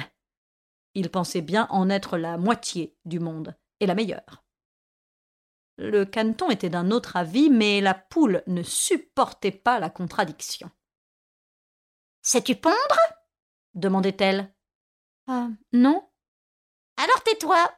Il 0.97 1.11
pensait 1.11 1.43
bien 1.43 1.67
en 1.69 1.91
être 1.91 2.17
la 2.17 2.39
moitié 2.39 2.97
du 3.05 3.21
monde, 3.21 3.55
et 3.81 3.87
la 3.87 3.95
meilleure. 3.95 4.47
Le 5.77 6.07
caneton 6.07 6.49
était 6.49 6.71
d'un 6.71 6.91
autre 6.91 7.17
avis, 7.17 7.51
mais 7.51 7.83
la 7.83 7.93
poule 7.93 8.43
ne 8.47 8.63
supportait 8.63 9.51
pas 9.51 9.79
la 9.79 9.91
contradiction. 9.91 10.71
Sais-tu 12.23 12.57
pondre? 12.57 12.97
demandait-elle. 13.75 14.55
Ah, 15.27 15.51
non. 15.75 16.09
Alors 16.97 17.23
tais-toi. 17.25 17.77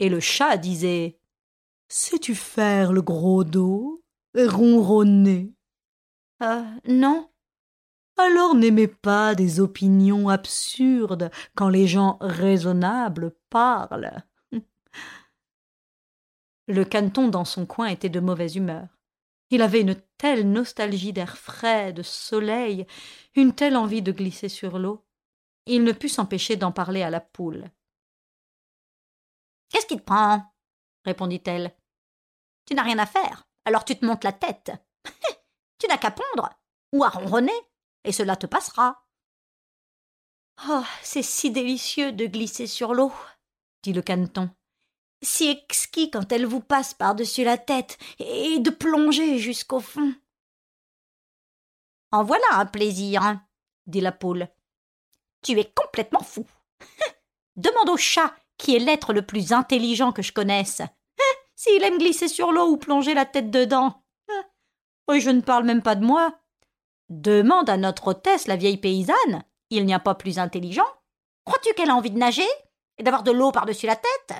Et 0.00 0.08
le 0.08 0.18
chat 0.18 0.56
disait 0.56 1.20
Sais-tu 1.86 2.34
faire 2.34 2.92
le 2.92 3.02
gros 3.02 3.44
dos 3.44 4.02
ronronner? 4.34 5.54
Ah, 6.40 6.74
non. 6.88 7.30
Alors 8.16 8.54
n'aimez 8.54 8.86
pas 8.86 9.34
des 9.34 9.58
opinions 9.60 10.28
absurdes 10.28 11.30
quand 11.56 11.68
les 11.68 11.86
gens 11.86 12.16
raisonnables 12.20 13.34
parlent. 13.50 14.22
Le 16.66 16.84
caneton 16.84 17.28
dans 17.28 17.44
son 17.44 17.66
coin 17.66 17.88
était 17.88 18.08
de 18.08 18.20
mauvaise 18.20 18.56
humeur. 18.56 18.88
Il 19.50 19.60
avait 19.62 19.82
une 19.82 20.00
telle 20.16 20.50
nostalgie 20.50 21.12
d'air 21.12 21.36
frais, 21.36 21.92
de 21.92 22.02
soleil, 22.02 22.86
une 23.34 23.54
telle 23.54 23.76
envie 23.76 24.00
de 24.00 24.12
glisser 24.12 24.48
sur 24.48 24.78
l'eau. 24.78 25.04
Il 25.66 25.84
ne 25.84 25.92
put 25.92 26.08
s'empêcher 26.08 26.56
d'en 26.56 26.72
parler 26.72 27.02
à 27.02 27.10
la 27.10 27.20
poule. 27.20 27.70
Qu'est-ce 29.68 29.86
qui 29.86 29.98
te 29.98 30.02
prend? 30.02 30.42
répondit-elle. 31.04 31.74
Tu 32.64 32.74
n'as 32.74 32.82
rien 32.82 32.98
à 32.98 33.06
faire, 33.06 33.46
alors 33.64 33.84
tu 33.84 33.96
te 33.96 34.06
montes 34.06 34.24
la 34.24 34.32
tête. 34.32 34.72
tu 35.78 35.86
n'as 35.88 35.98
qu'à 35.98 36.10
pondre 36.10 36.48
ou 36.92 37.04
à 37.04 37.10
ronronner 37.10 37.52
et 38.04 38.12
cela 38.12 38.36
te 38.36 38.46
passera. 38.46 39.04
Oh, 40.68 40.84
c'est 41.02 41.22
si 41.22 41.50
délicieux 41.50 42.12
de 42.12 42.26
glisser 42.26 42.66
sur 42.66 42.94
l'eau, 42.94 43.12
dit 43.82 43.92
le 43.92 44.02
caneton. 44.02 44.50
Si 45.22 45.48
exquis 45.48 46.10
quand 46.10 46.30
elle 46.32 46.46
vous 46.46 46.60
passe 46.60 46.94
par-dessus 46.94 47.44
la 47.44 47.58
tête 47.58 47.98
et 48.18 48.58
de 48.58 48.70
plonger 48.70 49.38
jusqu'au 49.38 49.80
fond. 49.80 50.14
En 52.12 52.22
voilà 52.22 52.44
un 52.52 52.66
plaisir, 52.66 53.40
dit 53.86 54.00
la 54.00 54.12
poule. 54.12 54.48
Tu 55.42 55.58
es 55.58 55.72
complètement 55.74 56.22
fou. 56.22 56.46
Demande 57.56 57.90
au 57.90 57.96
chat 57.96 58.34
qui 58.58 58.76
est 58.76 58.78
l'être 58.78 59.12
le 59.12 59.22
plus 59.22 59.52
intelligent 59.52 60.12
que 60.12 60.22
je 60.22 60.32
connaisse. 60.32 60.82
S'il 61.56 61.82
aime 61.82 61.98
glisser 61.98 62.28
sur 62.28 62.52
l'eau 62.52 62.68
ou 62.68 62.76
plonger 62.76 63.14
la 63.14 63.26
tête 63.26 63.50
dedans. 63.50 64.02
Oh, 65.06 65.18
je 65.18 65.28
ne 65.28 65.42
parle 65.42 65.64
même 65.64 65.82
pas 65.82 65.96
de 65.96 66.04
moi. 66.04 66.32
Demande 67.08 67.68
à 67.68 67.76
notre 67.76 68.08
hôtesse, 68.08 68.46
la 68.46 68.56
vieille 68.56 68.78
paysanne. 68.78 69.44
Il 69.70 69.84
n'y 69.86 69.94
a 69.94 69.98
pas 69.98 70.14
plus 70.14 70.38
intelligent. 70.38 70.86
Crois-tu 71.44 71.72
qu'elle 71.74 71.90
a 71.90 71.94
envie 71.94 72.10
de 72.10 72.18
nager 72.18 72.48
et 72.98 73.02
d'avoir 73.02 73.22
de 73.22 73.30
l'eau 73.30 73.52
par-dessus 73.52 73.86
la 73.86 73.96
tête? 73.96 74.38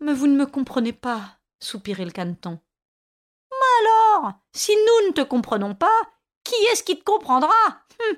Mais 0.00 0.14
vous 0.14 0.26
ne 0.26 0.36
me 0.36 0.46
comprenez 0.46 0.92
pas, 0.92 1.38
soupirait 1.60 2.04
le 2.04 2.10
caneton. 2.10 2.58
Mais 3.50 3.86
alors, 3.86 4.32
si 4.54 4.72
nous 4.74 5.08
ne 5.08 5.12
te 5.12 5.20
comprenons 5.20 5.74
pas, 5.74 6.00
qui 6.44 6.54
est-ce 6.72 6.82
qui 6.82 6.98
te 6.98 7.04
comprendra? 7.04 7.52
Hum, 8.00 8.16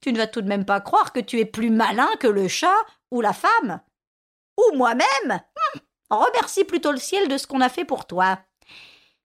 Tu 0.00 0.12
ne 0.12 0.18
vas 0.18 0.26
tout 0.26 0.42
de 0.42 0.48
même 0.48 0.64
pas 0.64 0.80
croire 0.80 1.12
que 1.12 1.20
tu 1.20 1.38
es 1.38 1.44
plus 1.44 1.70
malin 1.70 2.08
que 2.18 2.26
le 2.26 2.48
chat 2.48 2.74
ou 3.12 3.20
la 3.20 3.32
femme 3.32 3.80
Ou 4.58 4.76
moi-même 4.76 5.30
hum, 5.30 5.80
Remercie 6.10 6.64
plutôt 6.64 6.92
le 6.92 6.98
ciel 6.98 7.28
de 7.28 7.38
ce 7.38 7.46
qu'on 7.46 7.60
a 7.60 7.68
fait 7.70 7.84
pour 7.86 8.06
toi. 8.06 8.38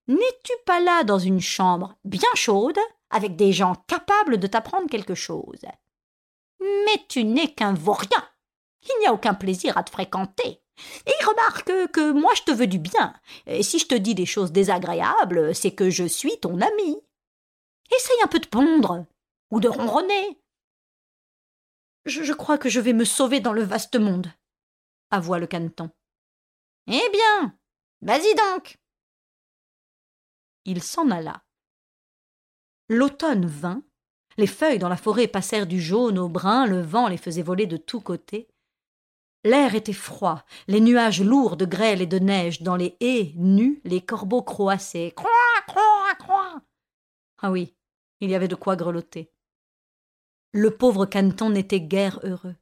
N'es-tu 0.06 0.52
pas 0.64 0.80
là 0.80 1.04
dans 1.04 1.18
une 1.18 1.40
chambre 1.40 1.96
bien 2.04 2.30
chaude? 2.34 2.78
Avec 3.10 3.36
des 3.36 3.52
gens 3.52 3.74
capables 3.86 4.38
de 4.38 4.46
t'apprendre 4.46 4.88
quelque 4.88 5.14
chose. 5.14 5.64
Mais 6.60 7.04
tu 7.08 7.24
n'es 7.24 7.52
qu'un 7.52 7.74
vaurien. 7.74 8.28
Il 8.82 9.00
n'y 9.00 9.06
a 9.06 9.12
aucun 9.12 9.34
plaisir 9.34 9.76
à 9.76 9.82
te 9.82 9.90
fréquenter. 9.90 10.62
Et 11.06 11.24
remarque 11.24 11.90
que 11.92 12.12
moi 12.12 12.32
je 12.36 12.42
te 12.42 12.52
veux 12.52 12.66
du 12.66 12.78
bien. 12.78 13.14
Et 13.46 13.62
si 13.62 13.78
je 13.78 13.86
te 13.86 13.94
dis 13.94 14.14
des 14.14 14.26
choses 14.26 14.52
désagréables, 14.52 15.54
c'est 15.54 15.72
que 15.72 15.90
je 15.90 16.04
suis 16.04 16.38
ton 16.40 16.60
ami. 16.60 17.02
Essaye 17.94 18.22
un 18.22 18.28
peu 18.28 18.38
de 18.38 18.46
pondre 18.46 19.06
ou 19.50 19.60
de 19.60 19.68
ronronner. 19.68 20.40
Je, 22.04 22.22
je 22.22 22.32
crois 22.32 22.58
que 22.58 22.68
je 22.68 22.80
vais 22.80 22.92
me 22.92 23.04
sauver 23.04 23.40
dans 23.40 23.52
le 23.52 23.62
vaste 23.62 23.96
monde, 23.96 24.32
avoua 25.10 25.38
le 25.38 25.46
caneton. 25.46 25.90
Eh 26.86 27.08
bien, 27.12 27.58
vas-y 28.00 28.34
donc. 28.34 28.78
Il 30.64 30.82
s'en 30.82 31.10
alla. 31.10 31.42
L'automne 32.88 33.46
vint, 33.46 33.82
les 34.38 34.46
feuilles 34.46 34.78
dans 34.78 34.88
la 34.88 34.96
forêt 34.96 35.26
passèrent 35.26 35.66
du 35.66 35.80
jaune 35.80 36.18
au 36.18 36.28
brun, 36.28 36.66
le 36.66 36.80
vent 36.80 37.08
les 37.08 37.16
faisait 37.16 37.42
voler 37.42 37.66
de 37.66 37.76
tous 37.76 38.00
côtés. 38.00 38.48
L'air 39.44 39.74
était 39.74 39.92
froid, 39.92 40.44
les 40.66 40.80
nuages 40.80 41.22
lourds 41.22 41.56
de 41.56 41.64
grêle 41.64 42.02
et 42.02 42.06
de 42.06 42.18
neige, 42.18 42.62
dans 42.62 42.76
les 42.76 42.96
haies 43.00 43.32
nues, 43.36 43.80
les 43.84 44.00
corbeaux 44.00 44.42
croassaient. 44.42 45.12
Croix, 45.14 45.30
croix, 45.66 46.14
croix. 46.18 46.62
Ah 47.40 47.50
oui, 47.50 47.74
il 48.20 48.30
y 48.30 48.34
avait 48.34 48.48
de 48.48 48.54
quoi 48.54 48.74
grelotter. 48.74 49.32
Le 50.52 50.70
pauvre 50.70 51.06
caneton 51.06 51.50
n'était 51.50 51.80
guère 51.80 52.20
heureux. 52.24 52.56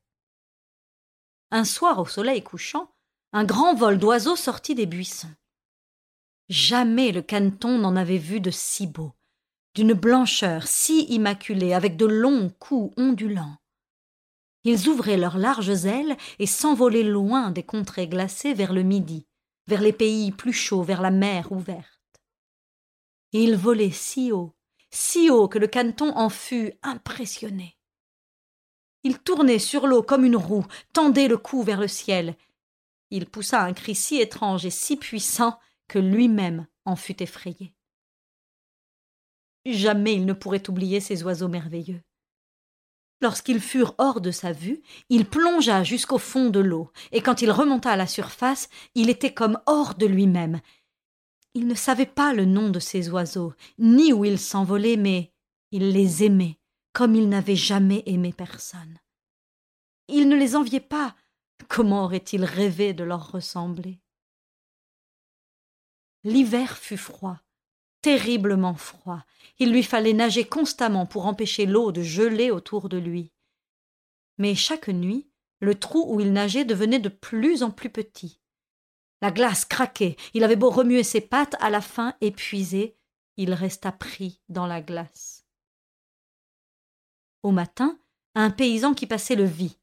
Un 1.50 1.64
soir, 1.64 1.99
au 1.99 2.06
soleil 2.06 2.42
couchant, 2.42 2.90
un 3.33 3.45
grand 3.45 3.75
vol 3.75 3.99
d'oiseaux 3.99 4.37
sortit 4.37 4.75
des 4.75 4.87
buissons. 4.87 5.33
Jamais 6.49 7.12
le 7.12 7.23
caneton 7.23 7.78
n'en 7.78 7.97
avait 7.97 8.18
vu 8.18 8.40
de 8.40 8.50
si 8.50 8.87
beau, 8.87 9.12
d'une 9.76 9.92
blancheur 9.92 10.66
si 10.66 11.02
immaculée, 11.11 11.75
avec 11.75 11.99
de 11.99 12.06
longs 12.06 12.50
coups 12.59 12.95
ondulants. 12.97 13.59
Ils 14.64 14.88
ouvraient 14.88 15.18
leurs 15.18 15.37
larges 15.37 15.85
ailes 15.85 16.16
et 16.38 16.47
s'envolaient 16.47 17.02
loin 17.02 17.50
des 17.50 17.62
contrées 17.62 18.09
glacées 18.09 18.54
vers 18.54 18.73
le 18.73 18.83
midi, 18.83 19.26
vers 19.66 19.83
les 19.83 19.92
pays 19.92 20.33
plus 20.33 20.54
chauds, 20.54 20.83
vers 20.83 21.02
la 21.02 21.11
mer 21.11 21.52
ouverte. 21.52 22.00
ils 23.33 23.54
volaient 23.54 23.90
si 23.90 24.33
haut, 24.33 24.54
si 24.90 25.28
haut 25.28 25.47
que 25.47 25.59
le 25.59 25.66
caneton 25.66 26.11
en 26.16 26.30
fut 26.30 26.73
impressionné. 26.83 27.76
Il 29.04 29.18
tournait 29.18 29.59
sur 29.59 29.87
l'eau 29.87 30.02
comme 30.02 30.25
une 30.25 30.37
roue, 30.37 30.66
tendait 30.95 31.28
le 31.28 31.37
cou 31.37 31.62
vers 31.62 31.80
le 31.80 31.88
ciel. 31.88 32.35
Il 33.11 33.26
poussa 33.26 33.62
un 33.62 33.75
cri 33.75 33.95
si 33.95 34.23
étrange 34.23 34.64
et 34.64 34.71
si 34.71 34.97
puissant 34.97 35.59
que 35.87 35.99
lui-même 35.99 36.66
en 36.87 36.97
fut 36.97 37.23
effrayé. 37.23 37.75
Jamais 39.73 40.14
il 40.14 40.26
ne 40.26 40.32
pourrait 40.32 40.68
oublier 40.70 41.00
ces 41.00 41.25
oiseaux 41.25 41.49
merveilleux. 41.49 42.00
Lorsqu'ils 43.20 43.61
furent 43.61 43.94
hors 43.99 44.20
de 44.20 44.30
sa 44.30 44.52
vue, 44.52 44.80
il 45.08 45.26
plongea 45.26 45.82
jusqu'au 45.82 46.18
fond 46.18 46.50
de 46.50 46.61
l'eau, 46.61 46.92
et 47.11 47.20
quand 47.20 47.42
il 47.42 47.50
remonta 47.50 47.90
à 47.90 47.96
la 47.96 48.06
surface, 48.06 48.68
il 48.94 49.11
était 49.11 49.35
comme 49.35 49.58
hors 49.66 49.94
de 49.94 50.06
lui-même. 50.06 50.61
Il 51.54 51.66
ne 51.66 51.75
savait 51.75 52.06
pas 52.06 52.32
le 52.32 52.44
nom 52.44 52.68
de 52.68 52.78
ces 52.78 53.08
oiseaux, 53.08 53.54
ni 53.78 54.12
où 54.12 54.25
ils 54.25 54.38
s'envolaient, 54.38 54.99
mais 54.99 55.32
il 55.73 55.90
les 55.90 56.23
aimait, 56.23 56.58
comme 56.92 57.14
il 57.14 57.28
n'avait 57.28 57.56
jamais 57.56 58.04
aimé 58.06 58.32
personne. 58.32 59.00
Il 60.08 60.28
ne 60.28 60.37
les 60.37 60.54
enviait 60.54 60.78
pas. 60.78 61.16
Comment 61.68 62.04
aurait-il 62.04 62.44
rêvé 62.44 62.92
de 62.92 63.02
leur 63.02 63.32
ressembler? 63.32 64.00
L'hiver 66.23 66.76
fut 66.76 66.99
froid, 66.99 67.38
terriblement 68.07 68.77
froid. 68.77 69.25
Il 69.59 69.73
lui 69.73 69.83
fallait 69.83 70.13
nager 70.13 70.45
constamment 70.45 71.07
pour 71.07 71.27
empêcher 71.27 71.67
l'eau 71.67 71.91
de 71.91 72.03
geler 72.03 72.53
autour 72.53 72.89
de 72.89 72.99
lui. 72.99 73.33
Mais 74.39 74.55
chaque 74.55 74.87
nuit, 74.87 75.29
le 75.59 75.75
trou 75.75 76.15
où 76.15 76.21
il 76.21 76.33
nageait 76.33 76.65
devenait 76.65 77.01
de 77.01 77.09
plus 77.09 77.65
en 77.65 77.73
plus 77.73 77.91
petit. 77.91 78.39
La 79.23 79.33
glace 79.33 79.65
craquait, 79.65 80.15
il 80.35 80.45
avait 80.45 80.55
beau 80.55 80.71
remuer 80.71 81.03
ses 81.03 81.21
pattes, 81.21 81.57
à 81.59 81.69
la 81.69 81.81
fin, 81.81 82.15
épuisé, 82.21 82.97
il 83.37 83.53
resta 83.53 83.91
pris 83.91 84.41
dans 84.49 84.69
la 84.69 84.81
glace. 84.81 85.45
Au 87.43 87.51
matin, 87.51 87.99
un 88.37 88.51
paysan 88.51 88.95
qui 88.95 89.09
passait 89.09 89.35
le 89.35 89.43
vit. 89.43 89.81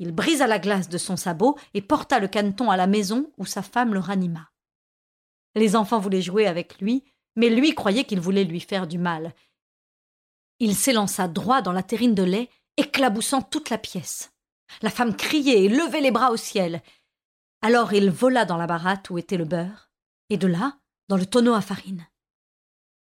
Il 0.00 0.10
brisa 0.10 0.48
la 0.48 0.58
glace 0.58 0.88
de 0.88 0.98
son 0.98 1.16
sabot 1.16 1.56
et 1.74 1.80
porta 1.80 2.18
le 2.18 2.26
caneton 2.26 2.72
à 2.72 2.76
la 2.76 2.88
maison 2.88 3.30
où 3.38 3.46
sa 3.46 3.62
femme 3.62 3.94
le 3.94 4.00
ranima. 4.00 4.50
Les 5.54 5.76
enfants 5.76 6.00
voulaient 6.00 6.22
jouer 6.22 6.48
avec 6.48 6.80
lui, 6.80 7.04
mais 7.36 7.50
lui 7.50 7.74
croyait 7.74 8.04
qu'il 8.04 8.20
voulait 8.20 8.44
lui 8.44 8.60
faire 8.60 8.86
du 8.86 8.98
mal. 8.98 9.34
Il 10.58 10.74
s'élança 10.74 11.28
droit 11.28 11.62
dans 11.62 11.72
la 11.72 11.82
terrine 11.82 12.14
de 12.14 12.22
lait, 12.22 12.50
éclaboussant 12.76 13.42
toute 13.42 13.70
la 13.70 13.78
pièce. 13.78 14.32
La 14.82 14.90
femme 14.90 15.14
criait 15.14 15.64
et 15.64 15.68
levait 15.68 16.00
les 16.00 16.10
bras 16.10 16.32
au 16.32 16.36
ciel. 16.36 16.82
Alors 17.62 17.92
il 17.92 18.10
vola 18.10 18.44
dans 18.44 18.56
la 18.56 18.66
baratte 18.66 19.10
où 19.10 19.18
était 19.18 19.36
le 19.36 19.44
beurre, 19.44 19.90
et 20.30 20.36
de 20.36 20.46
là, 20.46 20.78
dans 21.08 21.16
le 21.16 21.26
tonneau 21.26 21.54
à 21.54 21.60
farine. 21.60 22.06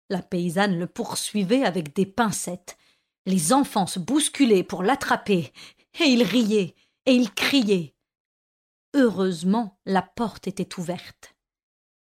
La 0.09 0.21
paysanne 0.21 0.77
le 0.77 0.87
poursuivait 0.87 1.63
avec 1.63 1.95
des 1.95 2.05
pincettes. 2.05 2.77
Les 3.25 3.53
enfants 3.53 3.87
se 3.87 3.99
bousculaient 3.99 4.63
pour 4.63 4.83
l'attraper, 4.83 5.53
et 5.99 6.05
il 6.05 6.23
riait, 6.23 6.75
et 7.05 7.13
il 7.13 7.33
criait. 7.33 7.95
Heureusement, 8.93 9.79
la 9.85 10.01
porte 10.01 10.47
était 10.47 10.77
ouverte. 10.77 11.35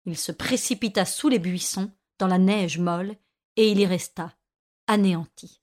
Il 0.05 0.16
se 0.16 0.31
précipita 0.31 1.05
sous 1.05 1.29
les 1.29 1.40
buissons, 1.40 1.90
dans 2.18 2.26
la 2.26 2.38
neige 2.38 2.79
molle, 2.79 3.16
et 3.57 3.70
il 3.70 3.81
y 3.81 3.87
resta, 3.87 4.37
anéanti. 4.87 5.62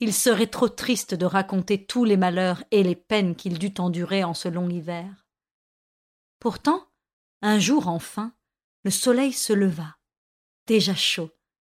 Il 0.00 0.12
serait 0.12 0.48
trop 0.48 0.68
triste 0.68 1.14
de 1.14 1.26
raconter 1.26 1.86
tous 1.86 2.04
les 2.04 2.16
malheurs 2.16 2.64
et 2.70 2.82
les 2.82 2.96
peines 2.96 3.36
qu'il 3.36 3.58
dut 3.58 3.74
endurer 3.78 4.24
en 4.24 4.34
ce 4.34 4.48
long 4.48 4.68
hiver. 4.68 5.28
Pourtant, 6.40 6.88
un 7.40 7.58
jour 7.58 7.86
enfin, 7.86 8.34
le 8.84 8.90
soleil 8.90 9.32
se 9.32 9.52
leva, 9.52 9.96
déjà 10.66 10.94
chaud, 10.94 11.30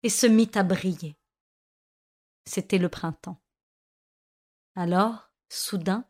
et 0.05 0.09
se 0.09 0.27
mit 0.27 0.51
à 0.55 0.63
briller. 0.63 1.17
C'était 2.45 2.79
le 2.79 2.89
printemps. 2.89 3.41
Alors, 4.75 5.31
soudain, 5.49 6.05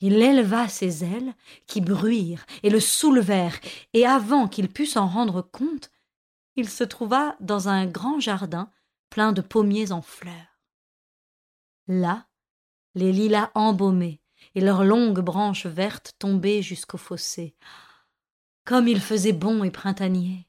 il 0.00 0.22
éleva 0.22 0.68
ses 0.68 1.04
ailes, 1.04 1.34
qui 1.66 1.80
bruirent 1.80 2.46
et 2.62 2.70
le 2.70 2.80
soulevèrent, 2.80 3.58
et 3.94 4.06
avant 4.06 4.48
qu'il 4.48 4.68
pût 4.68 4.86
s'en 4.86 5.08
rendre 5.08 5.42
compte, 5.42 5.90
il 6.58 6.68
se 6.68 6.82
trouva 6.82 7.36
dans 7.38 7.68
un 7.68 7.86
grand 7.86 8.18
jardin 8.18 8.68
plein 9.10 9.32
de 9.32 9.40
pommiers 9.40 9.92
en 9.92 10.02
fleurs. 10.02 10.58
Là, 11.86 12.26
les 12.96 13.12
lilas 13.12 13.52
embaumés 13.54 14.20
et 14.56 14.60
leurs 14.60 14.82
longues 14.82 15.20
branches 15.20 15.66
vertes 15.66 16.16
tombaient 16.18 16.60
jusqu'au 16.60 16.98
fossé. 16.98 17.54
Comme 18.64 18.88
il 18.88 19.00
faisait 19.00 19.32
bon 19.32 19.62
et 19.62 19.70
printanier. 19.70 20.48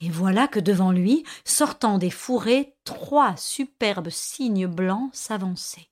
Et 0.00 0.10
voilà 0.10 0.48
que 0.48 0.58
devant 0.58 0.90
lui, 0.90 1.22
sortant 1.44 1.98
des 1.98 2.10
fourrés, 2.10 2.76
trois 2.82 3.36
superbes 3.36 4.10
cygnes 4.10 4.66
blancs 4.66 5.14
s'avançaient. 5.14 5.90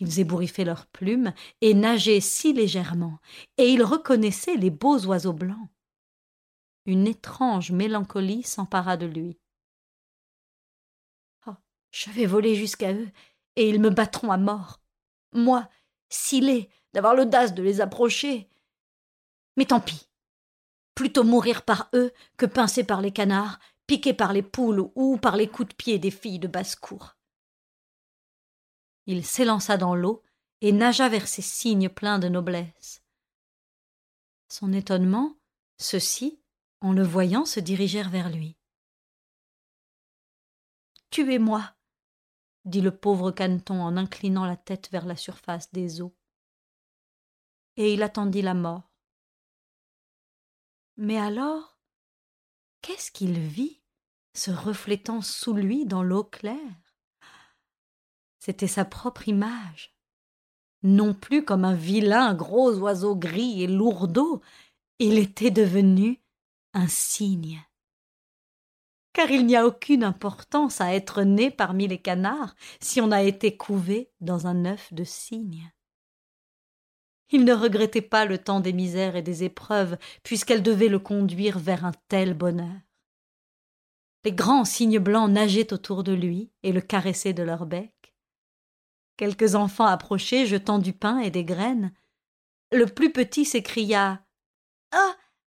Ils 0.00 0.18
ébouriffaient 0.18 0.64
leurs 0.64 0.86
plumes 0.86 1.32
et 1.60 1.72
nageaient 1.72 2.20
si 2.20 2.52
légèrement, 2.52 3.20
et 3.58 3.68
il 3.68 3.84
reconnaissait 3.84 4.56
les 4.56 4.70
beaux 4.70 5.06
oiseaux 5.06 5.32
blancs. 5.32 5.68
Une 6.86 7.06
étrange 7.08 7.72
mélancolie 7.72 8.44
s'empara 8.44 8.96
de 8.96 9.06
lui. 9.06 9.38
Oh, 11.46 11.54
je 11.90 12.10
vais 12.10 12.26
voler 12.26 12.54
jusqu'à 12.54 12.92
eux, 12.92 13.08
et 13.56 13.68
ils 13.68 13.80
me 13.80 13.90
battront 13.90 14.30
à 14.30 14.36
mort. 14.36 14.80
Moi, 15.32 15.68
si 16.08 16.40
laid 16.40 16.70
d'avoir 16.92 17.14
l'audace 17.14 17.54
de 17.54 17.62
les 17.62 17.80
approcher. 17.80 18.48
Mais 19.56 19.66
tant 19.66 19.80
pis. 19.80 20.08
Plutôt 20.94 21.24
mourir 21.24 21.62
par 21.62 21.90
eux 21.92 22.12
que 22.36 22.46
pincé 22.46 22.84
par 22.84 23.02
les 23.02 23.12
canards, 23.12 23.58
piqué 23.86 24.14
par 24.14 24.32
les 24.32 24.42
poules 24.42 24.90
ou 24.94 25.18
par 25.18 25.36
les 25.36 25.48
coups 25.48 25.68
de 25.68 25.74
pied 25.74 25.98
des 25.98 26.10
filles 26.10 26.38
de 26.38 26.48
basse-cour. 26.48 27.16
Il 29.06 29.24
s'élança 29.24 29.76
dans 29.76 29.94
l'eau 29.94 30.22
et 30.60 30.72
nagea 30.72 31.08
vers 31.08 31.28
ces 31.28 31.42
cygnes 31.42 31.88
pleins 31.88 32.18
de 32.18 32.28
noblesse. 32.28 33.02
Son 34.48 34.72
étonnement, 34.72 35.36
ceux-ci, 35.78 36.40
en 36.80 36.92
le 36.92 37.02
voyant, 37.02 37.44
se 37.44 37.60
dirigèrent 37.60 38.10
vers 38.10 38.30
lui. 38.30 38.56
Tuez-moi, 41.10 41.74
dit 42.64 42.80
le 42.80 42.96
pauvre 42.96 43.30
caneton 43.30 43.80
en 43.80 43.96
inclinant 43.96 44.44
la 44.44 44.56
tête 44.56 44.90
vers 44.90 45.06
la 45.06 45.16
surface 45.16 45.72
des 45.72 46.00
eaux. 46.02 46.14
Et 47.76 47.94
il 47.94 48.02
attendit 48.02 48.42
la 48.42 48.54
mort. 48.54 48.92
Mais 50.96 51.18
alors, 51.18 51.78
qu'est-ce 52.82 53.10
qu'il 53.10 53.38
vit 53.38 53.82
se 54.34 54.50
reflétant 54.50 55.22
sous 55.22 55.54
lui 55.54 55.86
dans 55.86 56.02
l'eau 56.02 56.24
claire? 56.24 56.96
C'était 58.38 58.68
sa 58.68 58.84
propre 58.84 59.28
image. 59.28 59.94
Non 60.82 61.14
plus 61.14 61.44
comme 61.44 61.64
un 61.64 61.74
vilain 61.74 62.34
gros 62.34 62.78
oiseau 62.78 63.16
gris 63.16 63.62
et 63.62 63.66
lourdeau, 63.66 64.42
il 64.98 65.18
était 65.18 65.50
devenu 65.50 66.22
un 66.76 66.88
cygne. 66.88 67.64
Car 69.14 69.30
il 69.30 69.46
n'y 69.46 69.56
a 69.56 69.66
aucune 69.66 70.04
importance 70.04 70.82
à 70.82 70.94
être 70.94 71.22
né 71.22 71.50
parmi 71.50 71.88
les 71.88 72.00
canards 72.00 72.54
si 72.80 73.00
on 73.00 73.10
a 73.12 73.22
été 73.22 73.56
couvé 73.56 74.10
dans 74.20 74.46
un 74.46 74.66
œuf 74.66 74.92
de 74.92 75.02
cygne. 75.02 75.72
Il 77.30 77.44
ne 77.44 77.54
regrettait 77.54 78.02
pas 78.02 78.26
le 78.26 78.36
temps 78.36 78.60
des 78.60 78.74
misères 78.74 79.16
et 79.16 79.22
des 79.22 79.42
épreuves, 79.42 79.96
puisqu'elles 80.22 80.62
devaient 80.62 80.88
le 80.88 80.98
conduire 80.98 81.58
vers 81.58 81.86
un 81.86 81.92
tel 82.08 82.34
bonheur. 82.34 82.78
Les 84.24 84.32
grands 84.32 84.66
cygnes 84.66 84.98
blancs 84.98 85.30
nageaient 85.30 85.72
autour 85.72 86.04
de 86.04 86.12
lui 86.12 86.52
et 86.62 86.72
le 86.72 86.82
caressaient 86.82 87.32
de 87.32 87.42
leur 87.42 87.64
bec. 87.64 88.14
Quelques 89.16 89.54
enfants 89.54 89.86
approchaient, 89.86 90.44
jetant 90.44 90.78
du 90.78 90.92
pain 90.92 91.20
et 91.20 91.30
des 91.30 91.44
graines. 91.44 91.94
Le 92.70 92.84
plus 92.84 93.12
petit 93.12 93.46
s'écria 93.46 94.22
Ah 94.92 95.16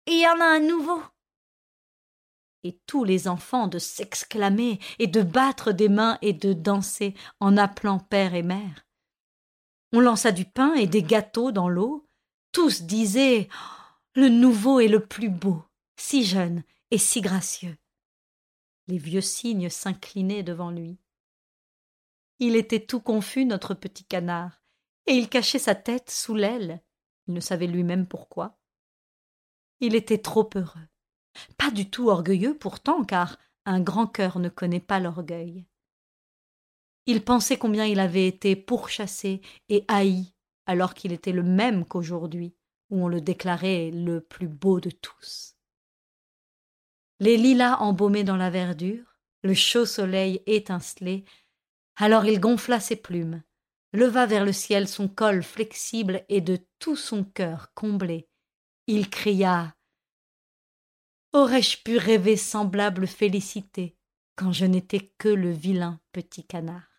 Il 0.06 0.20
y 0.20 0.26
en 0.26 0.40
a 0.40 0.44
un 0.44 0.60
nouveau 0.60 1.02
et 2.66 2.80
tous 2.86 3.04
les 3.04 3.28
enfants 3.28 3.68
de 3.68 3.78
s'exclamer 3.78 4.80
et 4.98 5.06
de 5.06 5.22
battre 5.22 5.72
des 5.72 5.88
mains 5.88 6.18
et 6.20 6.32
de 6.32 6.52
danser 6.52 7.14
en 7.40 7.56
appelant 7.56 7.98
père 7.98 8.34
et 8.34 8.42
mère. 8.42 8.86
On 9.92 10.00
lança 10.00 10.32
du 10.32 10.44
pain 10.44 10.74
et 10.74 10.86
des 10.86 11.02
gâteaux 11.02 11.52
dans 11.52 11.68
l'eau. 11.68 12.08
Tous 12.52 12.82
disaient 12.82 13.48
Le 14.14 14.28
nouveau 14.28 14.80
est 14.80 14.88
le 14.88 15.06
plus 15.06 15.28
beau, 15.28 15.62
si 15.96 16.24
jeune 16.24 16.64
et 16.90 16.98
si 16.98 17.20
gracieux. 17.20 17.76
Les 18.88 18.98
vieux 18.98 19.20
cygnes 19.20 19.70
s'inclinaient 19.70 20.42
devant 20.42 20.70
lui. 20.70 20.98
Il 22.38 22.56
était 22.56 22.84
tout 22.84 23.00
confus, 23.00 23.44
notre 23.44 23.74
petit 23.74 24.04
canard, 24.04 24.60
et 25.06 25.14
il 25.14 25.28
cachait 25.28 25.58
sa 25.58 25.74
tête 25.74 26.10
sous 26.10 26.34
l'aile. 26.34 26.82
Il 27.26 27.34
ne 27.34 27.40
savait 27.40 27.66
lui-même 27.66 28.06
pourquoi. 28.06 28.58
Il 29.80 29.94
était 29.94 30.18
trop 30.18 30.48
heureux. 30.54 30.88
Pas 31.58 31.70
du 31.70 31.90
tout 31.90 32.08
orgueilleux 32.08 32.56
pourtant, 32.56 33.04
car 33.04 33.38
un 33.64 33.80
grand 33.80 34.06
cœur 34.06 34.38
ne 34.38 34.48
connaît 34.48 34.80
pas 34.80 35.00
l'orgueil. 35.00 35.66
Il 37.06 37.22
pensait 37.22 37.58
combien 37.58 37.84
il 37.84 38.00
avait 38.00 38.26
été 38.26 38.56
pourchassé 38.56 39.40
et 39.68 39.84
haï, 39.88 40.32
alors 40.66 40.94
qu'il 40.94 41.12
était 41.12 41.32
le 41.32 41.42
même 41.42 41.84
qu'aujourd'hui, 41.84 42.54
où 42.90 43.04
on 43.04 43.08
le 43.08 43.20
déclarait 43.20 43.90
le 43.90 44.20
plus 44.20 44.48
beau 44.48 44.80
de 44.80 44.90
tous. 44.90 45.56
Les 47.20 47.36
lilas 47.36 47.76
embaumaient 47.76 48.24
dans 48.24 48.36
la 48.36 48.50
verdure, 48.50 49.16
le 49.42 49.54
chaud 49.54 49.86
soleil 49.86 50.42
étincelait, 50.46 51.24
alors 51.96 52.26
il 52.26 52.40
gonfla 52.40 52.80
ses 52.80 52.96
plumes, 52.96 53.42
leva 53.92 54.26
vers 54.26 54.44
le 54.44 54.52
ciel 54.52 54.88
son 54.88 55.08
col 55.08 55.42
flexible 55.42 56.24
et 56.28 56.40
de 56.40 56.58
tout 56.78 56.96
son 56.96 57.24
cœur 57.24 57.72
comblé, 57.74 58.28
il 58.88 59.10
cria 59.10 59.74
Aurais-je 61.32 61.82
pu 61.82 61.98
rêver 61.98 62.36
semblable 62.36 63.06
félicité 63.08 63.96
quand 64.36 64.52
je 64.52 64.64
n'étais 64.64 65.12
que 65.18 65.28
le 65.28 65.50
vilain 65.50 66.00
petit 66.12 66.46
canard? 66.46 66.95